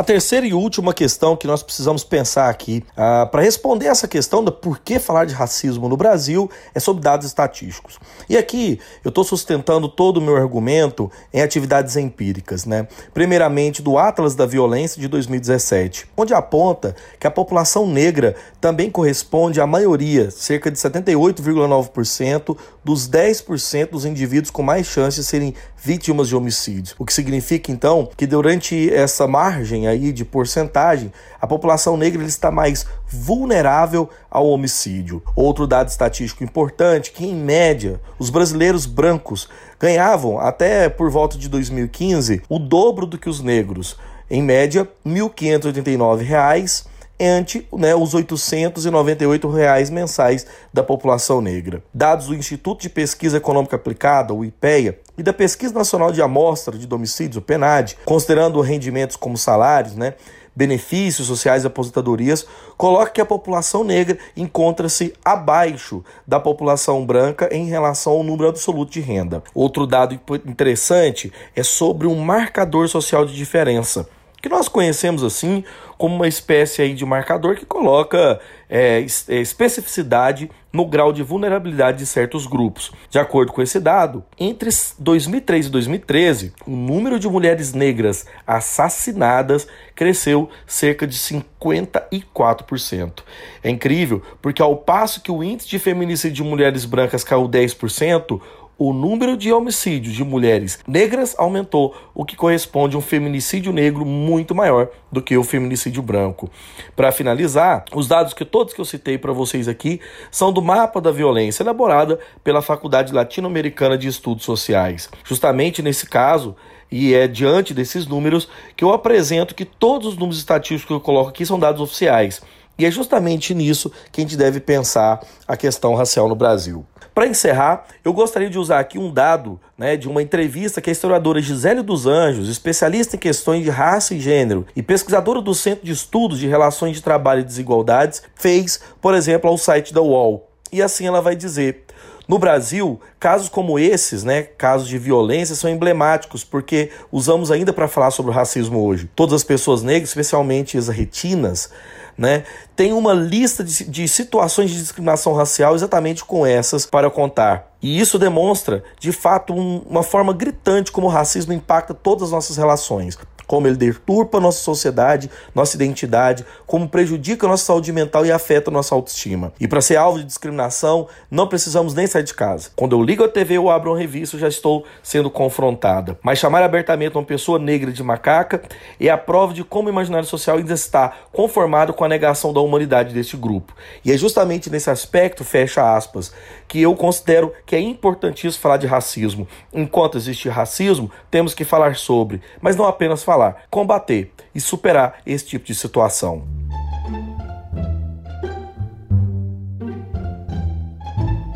A 0.00 0.02
terceira 0.02 0.46
e 0.46 0.54
última 0.54 0.94
questão 0.94 1.36
que 1.36 1.46
nós 1.46 1.62
precisamos 1.62 2.02
pensar 2.02 2.48
aqui, 2.48 2.82
uh, 2.92 3.28
para 3.30 3.42
responder 3.42 3.84
essa 3.84 4.08
questão 4.08 4.42
do 4.42 4.50
por 4.50 4.78
que 4.78 4.98
falar 4.98 5.26
de 5.26 5.34
racismo 5.34 5.90
no 5.90 5.94
Brasil, 5.94 6.50
é 6.74 6.80
sobre 6.80 7.02
dados 7.02 7.26
estatísticos. 7.26 7.98
E 8.26 8.34
aqui 8.34 8.80
eu 9.04 9.10
estou 9.10 9.22
sustentando 9.24 9.90
todo 9.90 10.16
o 10.16 10.22
meu 10.22 10.38
argumento 10.38 11.12
em 11.34 11.42
atividades 11.42 11.98
empíricas, 11.98 12.64
né? 12.64 12.88
Primeiramente 13.12 13.82
do 13.82 13.98
Atlas 13.98 14.34
da 14.34 14.46
Violência 14.46 14.98
de 14.98 15.06
2017, 15.06 16.06
onde 16.16 16.32
aponta 16.32 16.96
que 17.18 17.26
a 17.26 17.30
população 17.30 17.86
negra 17.86 18.34
também 18.58 18.90
corresponde 18.90 19.60
à 19.60 19.66
maioria, 19.66 20.30
cerca 20.30 20.70
de 20.70 20.78
78,9% 20.78 22.56
dos 22.82 23.06
10% 23.06 23.90
dos 23.90 24.06
indivíduos 24.06 24.50
com 24.50 24.62
mais 24.62 24.86
chances 24.86 25.16
de 25.16 25.30
serem 25.30 25.54
vítimas 25.76 26.28
de 26.28 26.34
homicídio. 26.34 26.94
O 26.98 27.04
que 27.04 27.12
significa 27.12 27.70
então 27.70 28.08
que 28.16 28.26
durante 28.26 28.90
essa 28.94 29.26
margem 29.26 29.89
aí 29.90 30.12
de 30.12 30.24
porcentagem, 30.24 31.12
a 31.40 31.46
população 31.46 31.96
negra 31.96 32.22
está 32.24 32.50
mais 32.50 32.86
vulnerável 33.06 34.08
ao 34.30 34.48
homicídio. 34.48 35.22
Outro 35.36 35.66
dado 35.66 35.88
estatístico 35.88 36.42
importante 36.42 37.12
que 37.12 37.26
em 37.26 37.34
média 37.34 38.00
os 38.18 38.30
brasileiros 38.30 38.86
brancos 38.86 39.48
ganhavam 39.78 40.38
até 40.38 40.88
por 40.88 41.10
volta 41.10 41.36
de 41.36 41.48
2015 41.48 42.42
o 42.48 42.58
dobro 42.58 43.06
do 43.06 43.18
que 43.18 43.28
os 43.28 43.40
negros, 43.40 43.96
em 44.30 44.42
média 44.42 44.88
R$ 45.04 45.12
1.589 45.12 46.89
ante 47.20 47.66
né, 47.72 47.94
os 47.94 48.14
898 48.14 49.48
reais 49.48 49.90
mensais 49.90 50.46
da 50.72 50.82
população 50.82 51.40
negra. 51.40 51.82
Dados 51.92 52.28
do 52.28 52.34
Instituto 52.34 52.82
de 52.82 52.88
Pesquisa 52.88 53.36
Econômica 53.36 53.76
Aplicada, 53.76 54.32
o 54.32 54.44
IPEA, 54.44 54.98
e 55.18 55.22
da 55.22 55.32
Pesquisa 55.32 55.74
Nacional 55.74 56.12
de 56.12 56.22
Amostra 56.22 56.78
de 56.78 56.86
Domicílios, 56.86 57.36
o 57.36 57.42
PENAD, 57.42 57.98
considerando 58.04 58.60
rendimentos 58.60 59.16
como 59.16 59.36
salários, 59.36 59.94
né, 59.94 60.14
benefícios 60.54 61.26
sociais 61.26 61.64
e 61.64 61.66
aposentadorias, 61.66 62.46
coloca 62.76 63.10
que 63.10 63.20
a 63.20 63.26
população 63.26 63.84
negra 63.84 64.18
encontra-se 64.36 65.14
abaixo 65.24 66.04
da 66.26 66.40
população 66.40 67.04
branca 67.04 67.48
em 67.52 67.66
relação 67.66 68.14
ao 68.14 68.22
número 68.22 68.48
absoluto 68.48 68.92
de 68.92 69.00
renda. 69.00 69.42
Outro 69.54 69.86
dado 69.86 70.18
interessante 70.46 71.32
é 71.54 71.62
sobre 71.62 72.06
um 72.06 72.16
marcador 72.16 72.88
social 72.88 73.24
de 73.24 73.34
diferença 73.34 74.08
que 74.40 74.48
nós 74.48 74.68
conhecemos 74.68 75.22
assim 75.22 75.62
como 76.00 76.16
uma 76.16 76.26
espécie 76.26 76.80
aí 76.80 76.94
de 76.94 77.04
marcador 77.04 77.56
que 77.56 77.66
coloca 77.66 78.40
é, 78.70 79.04
é, 79.28 79.36
especificidade 79.36 80.50
no 80.72 80.86
grau 80.86 81.12
de 81.12 81.22
vulnerabilidade 81.22 81.98
de 81.98 82.06
certos 82.06 82.46
grupos. 82.46 82.90
De 83.10 83.18
acordo 83.18 83.52
com 83.52 83.60
esse 83.60 83.78
dado, 83.78 84.24
entre 84.38 84.70
2003 84.98 85.66
e 85.66 85.68
2013, 85.68 86.54
o 86.66 86.70
número 86.70 87.18
de 87.18 87.28
mulheres 87.28 87.74
negras 87.74 88.24
assassinadas 88.46 89.68
cresceu 89.94 90.48
cerca 90.66 91.06
de 91.06 91.18
54%. 91.18 93.22
É 93.62 93.68
incrível, 93.68 94.22
porque 94.40 94.62
ao 94.62 94.78
passo 94.78 95.20
que 95.20 95.30
o 95.30 95.44
índice 95.44 95.68
de 95.68 95.78
feminicídio 95.78 96.44
de 96.44 96.48
mulheres 96.48 96.86
brancas 96.86 97.22
caiu 97.22 97.46
10%, 97.46 98.40
o 98.80 98.94
número 98.94 99.36
de 99.36 99.52
homicídios 99.52 100.14
de 100.14 100.24
mulheres 100.24 100.78
negras 100.88 101.34
aumentou, 101.36 101.94
o 102.14 102.24
que 102.24 102.34
corresponde 102.34 102.96
a 102.96 102.98
um 102.98 103.02
feminicídio 103.02 103.74
negro 103.74 104.06
muito 104.06 104.54
maior 104.54 104.88
do 105.12 105.20
que 105.20 105.36
o 105.36 105.44
feminicídio 105.44 106.02
branco. 106.02 106.50
Para 106.96 107.12
finalizar, 107.12 107.84
os 107.94 108.08
dados 108.08 108.32
que 108.32 108.42
todos 108.42 108.72
que 108.72 108.80
eu 108.80 108.84
citei 108.86 109.18
para 109.18 109.34
vocês 109.34 109.68
aqui 109.68 110.00
são 110.30 110.50
do 110.50 110.62
mapa 110.62 110.98
da 110.98 111.12
violência 111.12 111.62
elaborada 111.62 112.18
pela 112.42 112.62
Faculdade 112.62 113.12
Latino-Americana 113.12 113.98
de 113.98 114.08
Estudos 114.08 114.46
Sociais. 114.46 115.10
Justamente 115.24 115.82
nesse 115.82 116.06
caso, 116.06 116.56
e 116.90 117.12
é 117.12 117.28
diante 117.28 117.74
desses 117.74 118.06
números 118.06 118.48
que 118.74 118.82
eu 118.82 118.94
apresento 118.94 119.54
que 119.54 119.66
todos 119.66 120.08
os 120.08 120.14
números 120.14 120.38
estatísticos 120.38 120.86
que 120.86 120.92
eu 120.94 121.00
coloco 121.00 121.28
aqui 121.28 121.44
são 121.44 121.58
dados 121.58 121.82
oficiais 121.82 122.40
E 122.80 122.86
é 122.86 122.90
justamente 122.90 123.54
nisso 123.54 123.92
que 124.10 124.22
a 124.22 124.24
gente 124.24 124.38
deve 124.38 124.58
pensar 124.58 125.20
a 125.46 125.54
questão 125.54 125.94
racial 125.94 126.26
no 126.26 126.34
Brasil. 126.34 126.82
Para 127.14 127.26
encerrar, 127.26 127.84
eu 128.02 128.10
gostaria 128.10 128.48
de 128.48 128.58
usar 128.58 128.80
aqui 128.80 128.98
um 128.98 129.12
dado 129.12 129.60
né, 129.76 129.98
de 129.98 130.08
uma 130.08 130.22
entrevista 130.22 130.80
que 130.80 130.88
a 130.88 130.92
historiadora 130.92 131.42
Gisele 131.42 131.82
dos 131.82 132.06
Anjos, 132.06 132.48
especialista 132.48 133.16
em 133.16 133.18
questões 133.18 133.62
de 133.62 133.68
raça 133.68 134.14
e 134.14 134.20
gênero 134.20 134.66
e 134.74 134.82
pesquisadora 134.82 135.42
do 135.42 135.54
Centro 135.54 135.84
de 135.84 135.92
Estudos 135.92 136.38
de 136.38 136.46
Relações 136.46 136.96
de 136.96 137.02
Trabalho 137.02 137.42
e 137.42 137.44
Desigualdades, 137.44 138.22
fez, 138.34 138.80
por 138.98 139.12
exemplo, 139.12 139.50
ao 139.50 139.58
site 139.58 139.92
da 139.92 140.00
UOL. 140.00 140.48
E 140.72 140.80
assim 140.80 141.06
ela 141.06 141.20
vai 141.20 141.36
dizer: 141.36 141.84
no 142.26 142.38
Brasil, 142.38 142.98
casos 143.18 143.50
como 143.50 143.78
esses, 143.78 144.24
né, 144.24 144.44
casos 144.44 144.88
de 144.88 144.96
violência, 144.96 145.54
são 145.54 145.68
emblemáticos, 145.68 146.44
porque 146.44 146.90
usamos 147.12 147.50
ainda 147.50 147.74
para 147.74 147.88
falar 147.88 148.12
sobre 148.12 148.30
o 148.30 148.34
racismo 148.34 148.82
hoje. 148.86 149.10
Todas 149.14 149.34
as 149.34 149.44
pessoas 149.44 149.82
negras, 149.82 150.10
especialmente 150.10 150.78
as 150.78 150.88
retinas, 150.88 151.70
né, 152.16 152.44
tem 152.76 152.92
uma 152.92 153.12
lista 153.12 153.62
de, 153.64 153.84
de 153.84 154.08
situações 154.08 154.70
de 154.70 154.76
discriminação 154.76 155.32
racial 155.32 155.74
exatamente 155.74 156.24
com 156.24 156.46
essas 156.46 156.86
para 156.86 157.10
contar. 157.10 157.70
E 157.82 157.98
isso 157.98 158.18
demonstra, 158.18 158.84
de 158.98 159.10
fato, 159.10 159.54
um, 159.54 159.78
uma 159.88 160.02
forma 160.02 160.32
gritante 160.32 160.92
como 160.92 161.06
o 161.06 161.10
racismo 161.10 161.52
impacta 161.52 161.94
todas 161.94 162.24
as 162.24 162.30
nossas 162.30 162.56
relações 162.56 163.18
como 163.50 163.66
ele 163.66 163.74
deturpa 163.74 164.38
a 164.38 164.40
nossa 164.40 164.62
sociedade, 164.62 165.28
nossa 165.52 165.74
identidade, 165.74 166.46
como 166.68 166.88
prejudica 166.88 167.48
a 167.48 167.50
nossa 167.50 167.64
saúde 167.64 167.92
mental 167.92 168.24
e 168.24 168.30
afeta 168.30 168.70
a 168.70 168.72
nossa 168.72 168.94
autoestima. 168.94 169.52
E 169.58 169.66
para 169.66 169.80
ser 169.80 169.96
alvo 169.96 170.20
de 170.20 170.24
discriminação, 170.24 171.08
não 171.28 171.48
precisamos 171.48 171.92
nem 171.92 172.06
sair 172.06 172.22
de 172.22 172.32
casa. 172.32 172.70
Quando 172.76 172.94
eu 172.94 173.02
ligo 173.02 173.24
a 173.24 173.28
TV 173.28 173.58
ou 173.58 173.68
abro 173.68 173.90
uma 173.90 173.98
revista, 173.98 174.38
já 174.38 174.46
estou 174.46 174.84
sendo 175.02 175.28
confrontada. 175.28 176.16
Mas 176.22 176.38
chamar 176.38 176.62
abertamente 176.62 177.16
uma 177.16 177.24
pessoa 177.24 177.58
negra 177.58 177.90
de 177.90 178.04
macaca 178.04 178.62
é 179.00 179.08
a 179.08 179.18
prova 179.18 179.52
de 179.52 179.64
como 179.64 179.88
o 179.88 179.90
imaginário 179.90 180.28
social 180.28 180.58
ainda 180.58 180.74
está 180.74 181.12
conformado 181.32 181.92
com 181.92 182.04
a 182.04 182.08
negação 182.08 182.52
da 182.52 182.60
humanidade 182.60 183.12
deste 183.12 183.36
grupo. 183.36 183.74
E 184.04 184.12
é 184.12 184.16
justamente 184.16 184.70
nesse 184.70 184.90
aspecto, 184.90 185.42
fecha 185.42 185.96
aspas, 185.96 186.32
que 186.68 186.80
eu 186.80 186.94
considero 186.94 187.52
que 187.66 187.74
é 187.74 187.80
importantíssimo 187.80 188.62
falar 188.62 188.76
de 188.76 188.86
racismo. 188.86 189.48
Enquanto 189.72 190.16
existe 190.16 190.48
racismo, 190.48 191.10
temos 191.28 191.52
que 191.52 191.64
falar 191.64 191.96
sobre, 191.96 192.40
mas 192.60 192.76
não 192.76 192.84
apenas 192.84 193.24
falar 193.24 193.39
falar, 193.40 193.62
combater 193.70 194.30
e 194.54 194.60
superar 194.60 195.20
esse 195.24 195.46
tipo 195.46 195.64
de 195.64 195.74
situação. 195.74 196.44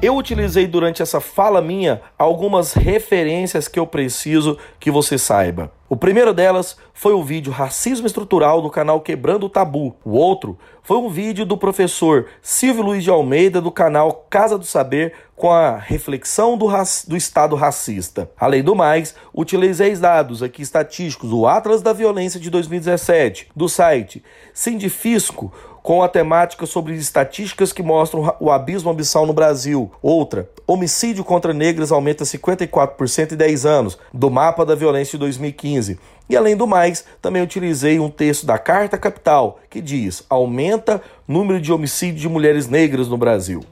Eu 0.05 0.19
utilizei 0.19 0.67
durante 0.67 1.01
essa 1.01 1.19
fala 1.19 1.63
minha 1.63 2.03
algumas 2.19 2.75
referências 2.75 3.69
que 3.69 3.81
eu 3.81 3.87
preciso 3.87 4.59
que 4.79 4.91
você 4.91 5.17
saiba. 5.17 5.73
O 5.89 5.97
primeiro 5.97 6.35
delas 6.35 6.77
foi 6.93 7.15
o 7.15 7.23
vídeo 7.23 7.51
Racismo 7.51 8.07
Estrutural 8.07 8.61
do 8.61 8.69
canal 8.69 9.01
Quebrando 9.01 9.47
o 9.47 9.49
Tabu. 9.49 9.97
O 10.05 10.11
outro 10.11 10.59
foi 10.83 10.99
um 10.99 11.09
vídeo 11.09 11.47
do 11.47 11.57
professor 11.57 12.27
Silvio 12.43 12.83
Luiz 12.83 13.03
de 13.03 13.09
Almeida 13.09 13.63
do 13.63 13.73
canal 13.73 14.27
Casa 14.29 14.59
do 14.59 14.67
Saber 14.67 15.15
com 15.35 15.51
a 15.51 15.79
reflexão 15.79 16.59
do, 16.59 16.69
do 17.09 17.17
Estado 17.17 17.57
racista. 17.57 18.31
Além 18.39 18.63
do 18.63 18.75
mais, 18.75 19.15
utilizei 19.33 19.97
dados 19.97 20.43
aqui 20.43 20.61
estatísticos 20.61 21.31
do 21.31 21.47
Atlas 21.47 21.81
da 21.81 21.95
Violência 21.95 22.39
de 22.39 22.51
2017 22.51 23.49
do 23.57 23.71
site 23.71 24.23
Sindifisco 24.53 25.51
com 25.85 26.03
a 26.03 26.09
temática 26.09 26.65
sobre 26.65 26.95
estatísticas 26.95 27.71
que 27.71 27.83
mostram 27.83 28.35
o 28.41 28.51
abismo 28.51 28.89
abissal 28.89 29.27
no 29.27 29.35
Brasil. 29.35 29.93
Outra, 30.01 30.49
homicídio 30.67 31.23
contra 31.23 31.53
negras 31.53 31.93
aumenta 31.93 32.25
54% 32.25 33.33
em 33.33 33.37
10 33.37 33.67
anos, 33.67 33.99
do 34.11 34.31
mapa 34.31 34.65
da 34.65 34.75
violência 34.75 35.13
de 35.13 35.19
2015. 35.19 36.01
E 36.27 36.35
além 36.39 36.57
do 36.57 36.67
mais, 36.67 37.05
também 37.21 37.43
utilizei 37.43 38.01
um 38.01 38.09
texto 38.09 38.47
da 38.47 38.57
Carta 38.57 38.97
Capital 38.97 39.59
que 39.69 39.83
diz: 39.83 40.25
aumenta 40.31 41.03
número 41.29 41.61
de 41.61 41.71
homicídios 41.71 42.23
de 42.23 42.31
mulheres 42.31 42.67
negras 42.67 43.07
no 43.07 43.19
Brasil. 43.19 43.63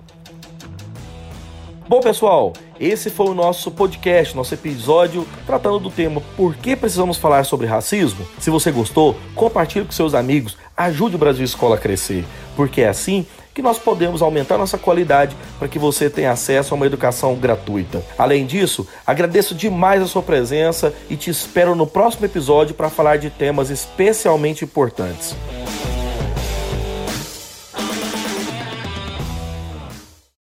Bom, 1.92 2.00
pessoal, 2.00 2.54
esse 2.80 3.10
foi 3.10 3.26
o 3.26 3.34
nosso 3.34 3.70
podcast, 3.70 4.34
nosso 4.34 4.54
episódio 4.54 5.28
tratando 5.44 5.78
do 5.78 5.90
tema 5.90 6.22
Por 6.38 6.54
que 6.54 6.74
precisamos 6.74 7.18
falar 7.18 7.44
sobre 7.44 7.66
racismo? 7.66 8.26
Se 8.38 8.48
você 8.48 8.70
gostou, 8.70 9.14
compartilhe 9.34 9.84
com 9.84 9.92
seus 9.92 10.14
amigos, 10.14 10.56
ajude 10.74 11.16
o 11.16 11.18
Brasil 11.18 11.44
Escola 11.44 11.74
a 11.74 11.78
crescer, 11.78 12.24
porque 12.56 12.80
é 12.80 12.88
assim 12.88 13.26
que 13.52 13.60
nós 13.60 13.78
podemos 13.78 14.22
aumentar 14.22 14.56
nossa 14.56 14.78
qualidade 14.78 15.36
para 15.58 15.68
que 15.68 15.78
você 15.78 16.08
tenha 16.08 16.32
acesso 16.32 16.72
a 16.72 16.76
uma 16.78 16.86
educação 16.86 17.34
gratuita. 17.34 18.02
Além 18.16 18.46
disso, 18.46 18.88
agradeço 19.06 19.54
demais 19.54 20.00
a 20.00 20.06
sua 20.06 20.22
presença 20.22 20.94
e 21.10 21.16
te 21.16 21.28
espero 21.28 21.74
no 21.74 21.86
próximo 21.86 22.24
episódio 22.24 22.74
para 22.74 22.88
falar 22.88 23.18
de 23.18 23.28
temas 23.28 23.68
especialmente 23.68 24.64
importantes. 24.64 25.36